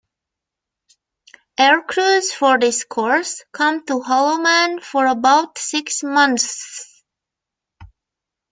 [1.59, 7.03] Aircrews for this course come to Holloman for about six months.